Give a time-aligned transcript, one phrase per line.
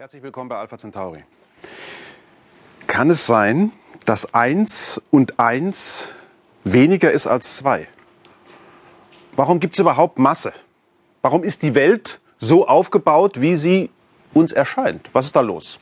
[0.00, 1.24] Herzlich willkommen bei Alpha Centauri.
[2.86, 3.72] Kann es sein,
[4.04, 6.14] dass 1 und 1
[6.62, 7.88] weniger ist als 2?
[9.34, 10.52] Warum gibt es überhaupt Masse?
[11.20, 13.90] Warum ist die Welt so aufgebaut, wie sie
[14.34, 15.08] uns erscheint?
[15.12, 15.80] Was ist da los?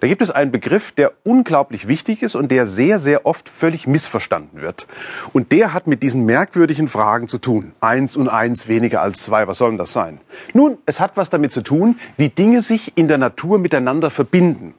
[0.00, 3.86] Da gibt es einen Begriff, der unglaublich wichtig ist und der sehr, sehr oft völlig
[3.86, 4.86] missverstanden wird.
[5.32, 7.72] Und der hat mit diesen merkwürdigen Fragen zu tun.
[7.80, 10.20] Eins und eins weniger als zwei, was soll denn das sein?
[10.54, 14.74] Nun, es hat was damit zu tun, wie Dinge sich in der Natur miteinander verbinden.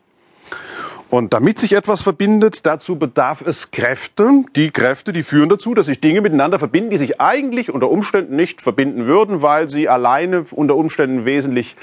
[1.09, 4.43] Und damit sich etwas verbindet, dazu bedarf es Kräfte.
[4.55, 8.35] Die Kräfte, die führen dazu, dass sich Dinge miteinander verbinden, die sich eigentlich unter Umständen
[8.35, 11.75] nicht verbinden würden, weil sie alleine unter Umständen wesentlich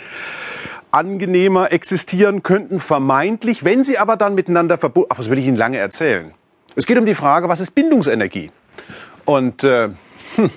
[0.97, 5.11] angenehmer existieren könnten, vermeintlich, wenn sie aber dann miteinander verbunden.
[5.13, 6.33] Ach, was will ich Ihnen lange erzählen?
[6.75, 8.51] Es geht um die Frage, was ist Bindungsenergie?
[9.27, 9.91] Und äh,
[10.37, 10.51] hm,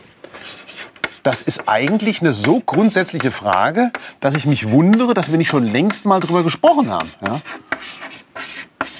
[1.24, 5.66] das ist eigentlich eine so grundsätzliche Frage, dass ich mich wundere, dass wir nicht schon
[5.66, 7.10] längst mal drüber gesprochen haben.
[7.22, 7.42] Ja?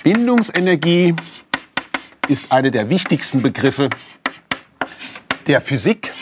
[0.04, 1.16] Bindungsenergie
[2.28, 3.90] ist eine der wichtigsten Begriffe
[5.48, 6.14] der Physik.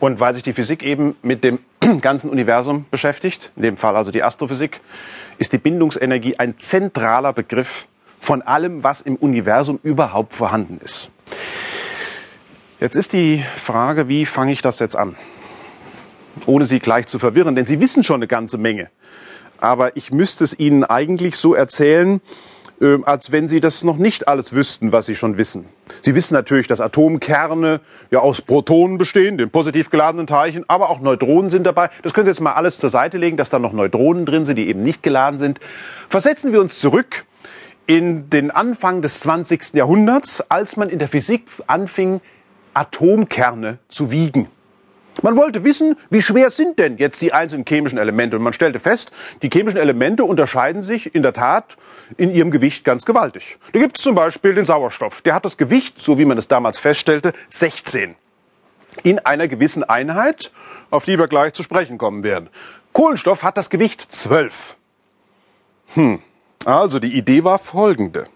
[0.00, 1.58] Und weil sich die Physik eben mit dem
[2.00, 4.80] ganzen Universum beschäftigt, in dem Fall also die Astrophysik,
[5.38, 7.86] ist die Bindungsenergie ein zentraler Begriff
[8.20, 11.10] von allem, was im Universum überhaupt vorhanden ist.
[12.80, 15.16] Jetzt ist die Frage, wie fange ich das jetzt an?
[16.46, 18.90] Ohne Sie gleich zu verwirren, denn Sie wissen schon eine ganze Menge.
[19.60, 22.20] Aber ich müsste es Ihnen eigentlich so erzählen,
[22.80, 25.66] äh, als wenn Sie das noch nicht alles wüssten, was Sie schon wissen.
[26.02, 31.00] Sie wissen natürlich, dass Atomkerne ja aus Protonen bestehen, den positiv geladenen Teilchen, aber auch
[31.00, 31.90] Neutronen sind dabei.
[32.02, 34.56] Das können Sie jetzt mal alles zur Seite legen, dass da noch Neutronen drin sind,
[34.56, 35.60] die eben nicht geladen sind.
[36.08, 37.24] Versetzen wir uns zurück
[37.86, 39.74] in den Anfang des 20.
[39.74, 42.20] Jahrhunderts, als man in der Physik anfing,
[42.74, 44.48] Atomkerne zu wiegen.
[45.22, 48.36] Man wollte wissen, wie schwer sind denn jetzt die einzelnen chemischen Elemente?
[48.36, 49.10] Und man stellte fest,
[49.42, 51.76] die chemischen Elemente unterscheiden sich in der Tat
[52.16, 53.58] in ihrem Gewicht ganz gewaltig.
[53.72, 55.20] Da gibt es zum Beispiel den Sauerstoff.
[55.22, 58.14] Der hat das Gewicht, so wie man es damals feststellte, 16.
[59.02, 60.52] In einer gewissen Einheit,
[60.90, 62.48] auf die wir gleich zu sprechen kommen werden.
[62.92, 64.76] Kohlenstoff hat das Gewicht 12.
[65.94, 66.22] Hm.
[66.64, 68.26] Also die Idee war folgende.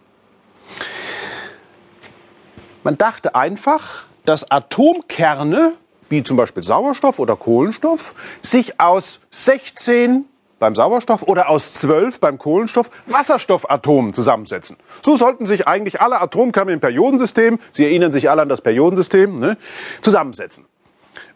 [2.82, 5.74] Man dachte einfach, dass Atomkerne
[6.12, 10.26] wie zum Beispiel Sauerstoff oder Kohlenstoff, sich aus 16
[10.60, 14.76] beim Sauerstoff oder aus 12 beim Kohlenstoff Wasserstoffatomen zusammensetzen.
[15.00, 19.40] So sollten sich eigentlich alle Atomkerne im Periodensystem, Sie erinnern sich alle an das Periodensystem,
[19.40, 19.56] ne,
[20.02, 20.66] zusammensetzen.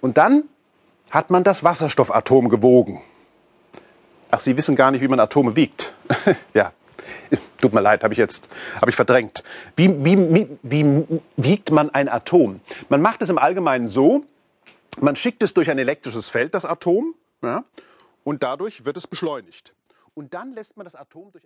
[0.00, 0.44] Und dann
[1.10, 3.00] hat man das Wasserstoffatom gewogen.
[4.30, 5.92] Ach, Sie wissen gar nicht, wie man Atome wiegt.
[6.54, 6.72] ja,
[7.60, 8.48] tut mir leid, habe ich jetzt
[8.80, 9.42] hab ich verdrängt.
[9.74, 12.60] Wie, wie, wie, wie wiegt man ein Atom?
[12.90, 14.24] Man macht es im Allgemeinen so,
[15.00, 17.64] man schickt es durch ein elektrisches Feld, das Atom, ja,
[18.24, 19.74] und dadurch wird es beschleunigt.
[20.14, 21.34] Und dann lässt man das Atom durch